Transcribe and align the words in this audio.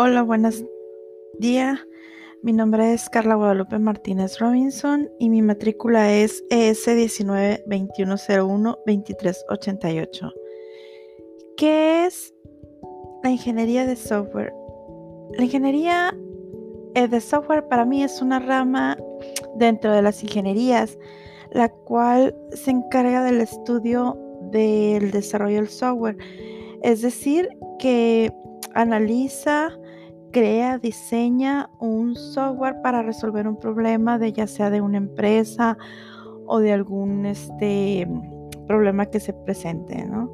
Hola, 0.00 0.22
buenos 0.22 0.64
días. 1.40 1.76
Mi 2.44 2.52
nombre 2.52 2.92
es 2.92 3.10
Carla 3.10 3.34
Guadalupe 3.34 3.80
Martínez 3.80 4.38
Robinson 4.38 5.10
y 5.18 5.28
mi 5.28 5.42
matrícula 5.42 6.14
es 6.14 6.44
ES 6.50 6.86
19 6.86 7.64
2101 7.66 8.78
2388. 8.86 10.32
¿Qué 11.56 12.06
es 12.06 12.32
la 13.24 13.30
ingeniería 13.30 13.86
de 13.86 13.96
software? 13.96 14.54
La 15.32 15.42
ingeniería 15.42 16.16
eh, 16.94 17.08
de 17.08 17.20
software 17.20 17.66
para 17.66 17.84
mí 17.84 18.04
es 18.04 18.22
una 18.22 18.38
rama 18.38 18.96
dentro 19.56 19.92
de 19.92 20.02
las 20.02 20.22
ingenierías, 20.22 20.96
la 21.50 21.70
cual 21.70 22.36
se 22.52 22.70
encarga 22.70 23.24
del 23.24 23.40
estudio 23.40 24.16
del 24.52 25.10
desarrollo 25.10 25.56
del 25.56 25.68
software. 25.68 26.16
Es 26.82 27.02
decir, 27.02 27.48
que 27.80 28.32
analiza, 28.74 29.77
crea, 30.32 30.78
diseña 30.78 31.70
un 31.78 32.14
software 32.14 32.80
para 32.82 33.02
resolver 33.02 33.46
un 33.46 33.58
problema 33.58 34.18
de 34.18 34.32
ya 34.32 34.46
sea 34.46 34.70
de 34.70 34.80
una 34.80 34.98
empresa 34.98 35.76
o 36.46 36.60
de 36.60 36.72
algún 36.72 37.26
este, 37.26 38.08
problema 38.66 39.06
que 39.06 39.20
se 39.20 39.32
presente, 39.32 40.04
¿no? 40.04 40.30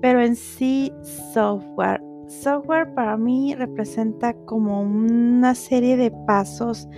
Pero 0.00 0.20
en 0.20 0.36
sí, 0.36 0.92
software. 1.32 2.02
Software 2.28 2.92
para 2.94 3.16
mí 3.16 3.54
representa 3.54 4.34
como 4.46 4.82
una 4.82 5.54
serie 5.54 5.96
de 5.96 6.10
pasos 6.26 6.88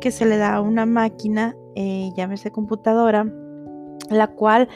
que 0.00 0.10
se 0.10 0.26
le 0.26 0.36
da 0.36 0.54
a 0.54 0.60
una 0.60 0.86
máquina, 0.86 1.56
eh, 1.74 2.10
llámese 2.16 2.50
computadora, 2.50 3.26
la 4.10 4.28
cual 4.28 4.68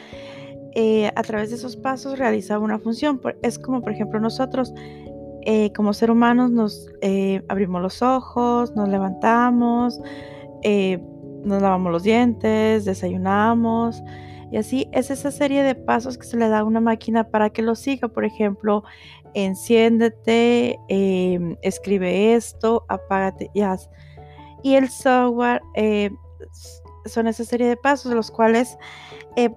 eh, 0.75 1.11
a 1.15 1.23
través 1.23 1.51
de 1.51 1.57
esos 1.57 1.77
pasos 1.77 2.19
realiza 2.19 2.59
una 2.59 2.79
función. 2.79 3.21
Es 3.43 3.59
como, 3.59 3.81
por 3.83 3.93
ejemplo, 3.93 4.21
nosotros 4.21 4.73
eh, 5.47 5.73
como 5.73 5.93
ser 5.93 6.11
humanos 6.11 6.51
nos 6.51 6.89
eh, 7.01 7.43
abrimos 7.49 7.81
los 7.81 8.03
ojos, 8.03 8.75
nos 8.77 8.89
levantamos, 8.89 10.01
eh, 10.63 11.03
nos 11.45 11.63
lavamos 11.63 11.93
los 11.93 12.03
dientes, 12.03 12.85
desayunamos. 12.85 14.03
Y 14.53 14.57
así 14.57 14.89
es 14.93 15.11
esa 15.11 15.31
serie 15.31 15.63
de 15.63 15.75
pasos 15.75 16.19
que 16.19 16.27
se 16.27 16.37
le 16.37 16.49
da 16.49 16.61
a 16.61 16.65
una 16.65 16.81
máquina 16.81 17.25
para 17.25 17.51
que 17.51 17.63
lo 17.63 17.75
siga. 17.75 18.09
Por 18.09 18.25
ejemplo, 18.25 18.83
enciéndete, 19.35 20.79
em, 20.89 21.57
escribe 21.63 22.35
esto, 22.35 22.85
apágate 22.89 23.51
y 23.55 23.61
haz. 23.61 23.89
Y 24.63 24.75
el 24.75 24.89
software 24.89 25.63
son 27.07 27.27
esa 27.27 27.45
serie 27.45 27.69
de 27.69 27.77
pasos, 27.77 28.13
los 28.13 28.31
cuales 28.31 28.77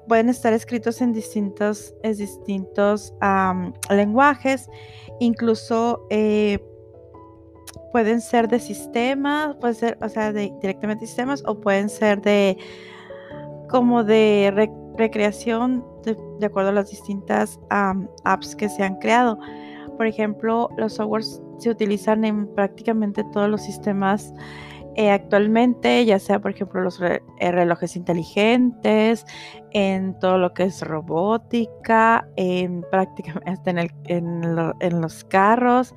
pueden 0.07 0.29
estar 0.29 0.53
escritos 0.53 1.01
en 1.01 1.13
distintos, 1.13 1.93
distintos 2.03 3.13
lenguajes 3.89 4.69
Incluso 5.19 6.05
eh, 6.09 6.59
pueden 7.91 8.21
ser 8.21 8.47
de 8.47 8.59
sistemas, 8.59 9.55
pueden 9.55 9.75
ser, 9.75 9.97
o 10.01 10.09
sea, 10.09 10.33
de, 10.33 10.53
directamente 10.61 11.05
sistemas, 11.05 11.43
o 11.45 11.59
pueden 11.59 11.89
ser 11.89 12.21
de 12.21 12.57
como 13.69 14.03
de 14.03 14.69
recreación 14.97 15.85
de, 16.03 16.45
acuerdo 16.45 16.69
a 16.69 16.73
las 16.73 16.89
distintas 16.89 17.59
apps 17.69 18.55
que 18.55 18.69
se 18.69 18.83
han 18.83 18.95
creado. 18.97 19.39
Por 19.97 20.07
ejemplo, 20.07 20.69
los 20.77 20.93
softwares 20.93 21.41
se 21.59 21.69
utilizan 21.69 22.25
en 22.25 22.47
prácticamente 22.53 23.23
todos 23.31 23.49
los 23.49 23.61
sistemas 23.61 24.33
eh, 24.95 25.09
actualmente, 25.09 26.05
ya 26.05 26.19
sea 26.19 26.39
por 26.39 26.51
ejemplo 26.51 26.81
los 26.81 27.01
eh, 27.01 27.21
relojes 27.39 27.95
inteligentes, 27.95 29.25
en 29.71 30.17
todo 30.19 30.37
lo 30.37 30.53
que 30.53 30.63
es 30.63 30.81
robótica, 30.81 32.27
en 32.35 32.85
prácticamente 32.91 33.69
en, 33.71 33.77
el, 33.79 33.91
en, 34.07 35.01
los 35.01 35.23
carros, 35.23 35.95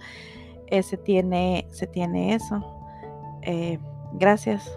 eh, 0.68 0.82
se, 0.82 0.96
tiene, 0.96 1.66
se 1.70 1.86
tiene 1.86 2.34
eso. 2.34 2.64
gracias. 4.14 4.70